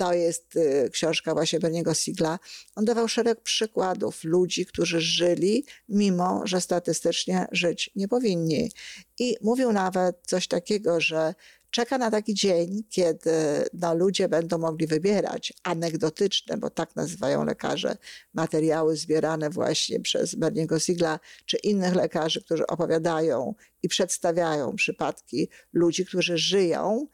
To 0.02 0.12
jest 0.12 0.56
y, 0.56 0.90
książka 0.92 1.34
właśnie 1.34 1.60
Berniego 1.60 1.94
Sigla. 1.94 2.38
On 2.74 2.84
dawał 2.84 3.08
szereg 3.08 3.40
przykładów 3.40 4.24
ludzi, 4.24 4.66
którzy 4.66 5.00
żyli, 5.00 5.64
mimo 5.88 6.42
że 6.44 6.60
statystycznie 6.60 7.46
żyć 7.52 7.90
nie 7.96 8.08
powinni. 8.08 8.70
I 9.18 9.36
mówił 9.42 9.72
nawet 9.72 10.16
coś 10.26 10.48
takiego, 10.48 11.00
że 11.00 11.34
czeka 11.70 11.98
na 11.98 12.10
taki 12.10 12.34
dzień, 12.34 12.84
kiedy 12.90 13.30
no, 13.72 13.94
ludzie 13.94 14.28
będą 14.28 14.58
mogli 14.58 14.86
wybierać 14.86 15.52
anegdotyczne, 15.62 16.56
bo 16.56 16.70
tak 16.70 16.96
nazywają 16.96 17.44
lekarze, 17.44 17.96
materiały 18.34 18.96
zbierane 18.96 19.50
właśnie 19.50 20.00
przez 20.00 20.34
Berniego 20.34 20.78
Sigla 20.78 21.20
czy 21.46 21.56
innych 21.56 21.94
lekarzy, 21.94 22.44
którzy 22.44 22.66
opowiadają 22.66 23.54
i 23.82 23.88
przedstawiają 23.88 24.76
przypadki 24.76 25.48
ludzi, 25.72 26.06
którzy 26.06 26.38
żyją, 26.38 27.06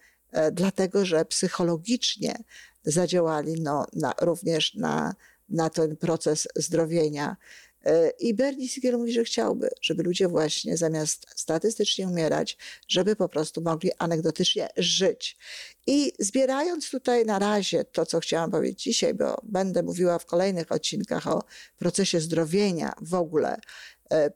dlatego 0.53 1.05
że 1.05 1.25
psychologicznie 1.25 2.45
zadziałali 2.85 3.61
no, 3.61 3.87
na, 3.93 4.15
również 4.21 4.75
na, 4.75 5.15
na 5.49 5.71
ten 5.71 5.97
proces 5.97 6.49
zdrowienia. 6.57 7.37
E, 7.85 8.11
I 8.11 8.35
Bernie 8.35 8.69
Siegel 8.69 8.99
mówi, 8.99 9.13
że 9.13 9.25
chciałby, 9.25 9.71
żeby 9.83 10.03
ludzie 10.03 10.29
właśnie 10.29 10.77
zamiast 10.77 11.27
statystycznie 11.37 12.09
umierać, 12.09 12.57
żeby 12.89 13.17
po 13.17 13.29
prostu 13.29 13.61
mogli 13.61 13.91
anegdotycznie 13.99 14.69
żyć. 14.77 15.39
I 15.87 16.13
zbierając 16.19 16.91
tutaj 16.91 17.27
na 17.27 17.39
razie 17.39 17.85
to, 17.85 18.07
co 18.07 18.21
chciałam 18.21 18.51
powiedzieć 18.51 18.83
dzisiaj, 18.83 19.15
bo 19.15 19.41
będę 19.43 19.83
mówiła 19.83 20.19
w 20.19 20.27
kolejnych 20.27 20.73
odcinkach 20.73 21.27
o 21.27 21.45
procesie 21.79 22.21
zdrowienia 22.21 22.93
w 23.01 23.15
ogóle, 23.15 23.55
e, 23.55 23.61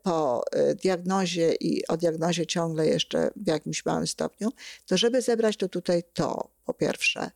po 0.02 0.44
e, 0.52 0.74
diagnozie 0.74 1.54
i 1.60 1.86
o 1.86 1.96
diagnozie 1.96 2.46
ciągle 2.46 2.86
jeszcze 2.86 3.30
w 3.36 3.46
jakimś 3.46 3.84
małym 3.84 4.06
stopniu, 4.06 4.50
to 4.86 4.96
żeby 4.96 5.22
zebrać 5.22 5.56
to 5.56 5.68
tutaj 5.68 6.02
to, 6.12 6.50
po 6.64 6.74
pierwsze, 6.74 7.30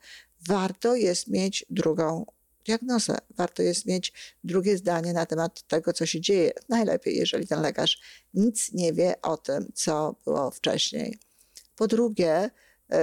warto 0.49 0.95
jest 0.95 1.29
mieć 1.29 1.67
drugą 1.71 2.27
diagnozę. 2.67 3.19
Warto 3.37 3.63
jest 3.63 3.87
mieć 3.87 4.13
drugie 4.45 4.79
zdanie 4.79 5.13
na 5.13 5.27
temat 5.27 5.63
tego, 5.63 5.93
co 5.93 6.07
się 6.07 6.21
dzieje. 6.21 6.53
Najlepiej, 6.69 7.17
jeżeli 7.17 7.47
ten 7.47 7.63
lekarz 7.63 8.01
nic 8.35 8.73
nie 8.73 8.93
wie 8.93 9.23
o 9.23 9.37
tym, 9.37 9.71
co 9.75 10.17
było 10.25 10.51
wcześniej. 10.51 11.19
Po 11.77 11.87
drugie, 11.87 12.31
e, 12.35 12.51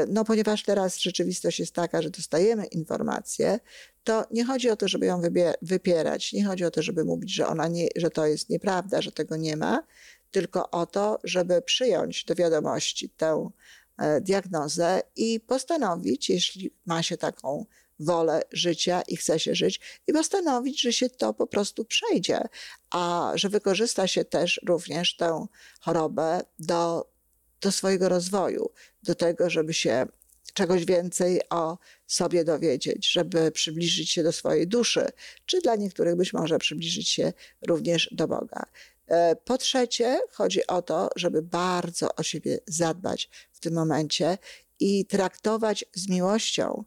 no 0.08 0.26
ponieważ 0.26 0.64
teraz 0.64 0.98
rzeczywistość 0.98 1.60
jest 1.60 1.76
taka, 1.76 2.02
że 2.02 2.10
dostajemy 2.10 2.66
informację, 2.66 3.60
to 4.04 4.26
nie 4.32 4.46
chodzi 4.46 4.70
o 4.70 4.76
to, 4.76 4.88
żeby 4.88 5.06
ją 5.06 5.22
wypierać, 5.62 6.34
nie 6.34 6.46
chodzi 6.46 6.66
o 6.66 6.72
to, 6.72 6.82
żeby 6.82 7.06
mówić, 7.06 7.34
że, 7.34 7.48
ona 7.48 7.68
nie, 7.68 7.88
że 7.96 8.10
to 8.10 8.26
jest 8.26 8.50
nieprawda, 8.50 9.02
że 9.02 9.12
tego 9.12 9.38
nie 9.38 9.58
ma, 9.58 9.84
tylko 10.32 10.70
o 10.72 10.86
to, 10.86 11.20
żeby 11.24 11.62
przyjąć 11.62 12.26
do 12.26 12.36
wiadomości 12.36 13.10
tę 13.10 13.50
e, 13.98 14.22
diagnozę 14.22 15.02
i 15.16 15.40
postanowić, 15.40 16.30
jeśli 16.30 16.74
ma 16.86 17.04
się 17.04 17.18
taką 17.18 17.66
wolę 18.00 18.42
życia 18.52 19.02
i 19.08 19.18
chce 19.18 19.40
się 19.40 19.56
żyć 19.56 19.80
i 20.08 20.14
postanowić, 20.14 20.82
że 20.82 20.94
się 20.94 21.10
to 21.10 21.34
po 21.34 21.48
prostu 21.48 21.86
przejdzie, 21.86 22.40
a 22.92 23.32
że 23.36 23.50
wykorzysta 23.50 24.08
się 24.08 24.26
też 24.26 24.62
również 24.66 25.18
tę 25.18 25.46
chorobę 25.82 26.42
do, 26.60 27.13
do 27.64 27.72
swojego 27.72 28.10
rozwoju, 28.10 28.70
do 29.04 29.16
tego, 29.16 29.50
żeby 29.50 29.74
się 29.74 30.06
czegoś 30.54 30.86
więcej 30.86 31.42
o 31.50 31.78
sobie 32.08 32.44
dowiedzieć, 32.44 33.12
żeby 33.12 33.52
przybliżyć 33.52 34.12
się 34.12 34.24
do 34.24 34.32
swojej 34.32 34.68
duszy, 34.68 35.06
czy 35.46 35.62
dla 35.62 35.76
niektórych 35.76 36.16
być 36.16 36.34
może 36.34 36.60
przybliżyć 36.60 37.10
się 37.10 37.34
również 37.68 38.10
do 38.12 38.28
Boga. 38.28 38.66
E, 39.08 39.36
po 39.36 39.58
trzecie, 39.58 40.20
chodzi 40.32 40.68
o 40.68 40.82
to, 40.82 41.10
żeby 41.16 41.42
bardzo 41.42 42.16
o 42.16 42.24
siebie 42.24 42.60
zadbać 42.68 43.30
w 43.52 43.60
tym 43.60 43.74
momencie 43.74 44.38
i 44.80 45.06
traktować 45.06 45.86
z 45.94 46.10
miłością 46.10 46.84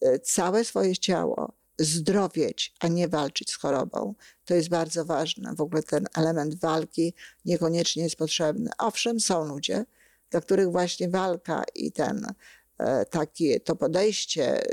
E, 0.00 0.18
całe 0.18 0.64
swoje 0.64 0.96
ciało 0.96 1.52
zdrowieć, 1.78 2.74
a 2.80 2.88
nie 2.88 3.08
walczyć 3.08 3.50
z 3.50 3.56
chorobą. 3.56 4.14
To 4.44 4.54
jest 4.54 4.68
bardzo 4.68 5.04
ważne. 5.04 5.54
W 5.54 5.60
ogóle 5.60 5.82
ten 5.82 6.06
element 6.16 6.60
walki 6.60 7.14
niekoniecznie 7.44 8.02
jest 8.02 8.16
potrzebny. 8.16 8.70
Owszem, 8.78 9.20
są 9.20 9.44
ludzie, 9.44 9.84
dla 10.30 10.40
których 10.40 10.70
właśnie 10.70 11.08
walka 11.08 11.64
i 11.74 11.92
ten 11.92 12.26
e, 12.78 13.04
takie 13.06 13.60
to 13.60 13.76
podejście 13.76 14.62
e, 14.62 14.66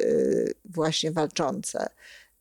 właśnie 0.65 1.11
walczące 1.11 1.89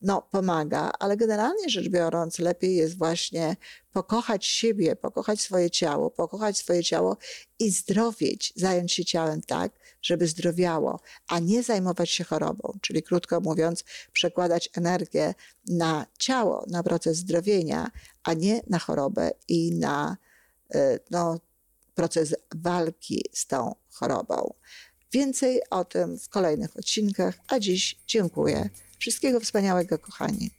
no, 0.05 0.22
pomaga, 0.22 0.92
ale 0.98 1.16
generalnie 1.16 1.68
rzecz 1.68 1.88
biorąc, 1.88 2.38
lepiej 2.38 2.77
jest 2.77 2.98
właśnie 2.98 3.57
pokochać 3.92 4.46
siebie, 4.46 4.96
pokochać 4.96 5.40
swoje 5.40 5.70
ciało, 5.70 6.11
pokochać 6.11 6.59
swoje 6.59 6.85
ciało 6.85 7.16
i 7.59 7.70
zdrowieć, 7.70 8.53
zająć 8.57 8.92
się 8.92 9.05
ciałem 9.05 9.42
tak, 9.42 9.72
żeby 10.03 10.27
zdrowiało, 10.27 11.00
a 11.29 11.38
nie 11.38 11.62
zajmować 11.62 12.11
się 12.11 12.24
chorobą. 12.24 12.79
Czyli 12.81 13.03
krótko 13.03 13.40
mówiąc, 13.40 13.85
przekładać 14.12 14.70
energię 14.74 15.35
na 15.68 16.07
ciało, 16.18 16.64
na 16.68 16.83
proces 16.83 17.16
zdrowienia, 17.16 17.90
a 18.24 18.33
nie 18.35 18.61
na 18.70 18.79
chorobę 18.79 19.31
i 19.48 19.72
na 19.72 20.16
e, 20.74 20.98
no, 21.11 21.40
proces 21.94 22.35
walki 22.54 23.24
z 23.33 23.46
tą 23.46 23.74
chorobą. 23.90 24.54
Więcej 25.12 25.61
o 25.70 25.85
tym 25.85 26.18
w 26.18 26.28
kolejnych 26.28 26.76
odcinkach, 26.76 27.35
a 27.48 27.59
dziś 27.59 27.96
dziękuję. 28.07 28.70
Wszystkiego 28.98 29.40
wspaniałego, 29.40 29.98
kochani. 29.98 30.50